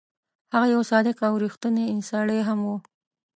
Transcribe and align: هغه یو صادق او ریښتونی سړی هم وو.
هغه 0.53 0.67
یو 0.75 0.81
صادق 0.91 1.17
او 1.27 1.33
ریښتونی 1.43 1.85
سړی 2.11 2.39
هم 2.47 2.59
وو. 2.67 2.77